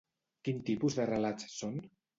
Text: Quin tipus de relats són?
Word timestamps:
Quin 0.47 0.63
tipus 0.71 0.99
de 1.01 1.07
relats 1.13 1.49
són? 1.61 1.83